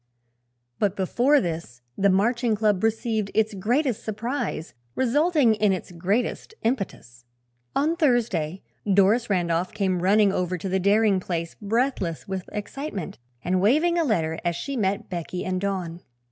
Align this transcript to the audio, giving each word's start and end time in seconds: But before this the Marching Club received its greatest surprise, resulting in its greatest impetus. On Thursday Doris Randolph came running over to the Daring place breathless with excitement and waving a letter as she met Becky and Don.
But 0.79 0.95
before 0.95 1.39
this 1.39 1.83
the 1.95 2.09
Marching 2.09 2.55
Club 2.55 2.83
received 2.83 3.29
its 3.35 3.53
greatest 3.53 4.03
surprise, 4.03 4.73
resulting 4.95 5.53
in 5.53 5.71
its 5.73 5.91
greatest 5.91 6.55
impetus. 6.63 7.23
On 7.75 7.95
Thursday 7.95 8.63
Doris 8.91 9.29
Randolph 9.29 9.75
came 9.75 10.01
running 10.01 10.33
over 10.33 10.57
to 10.57 10.67
the 10.67 10.79
Daring 10.79 11.19
place 11.19 11.55
breathless 11.61 12.27
with 12.27 12.49
excitement 12.51 13.19
and 13.43 13.61
waving 13.61 13.99
a 13.99 14.03
letter 14.03 14.39
as 14.43 14.55
she 14.55 14.75
met 14.75 15.07
Becky 15.07 15.45
and 15.45 15.61
Don. 15.61 16.01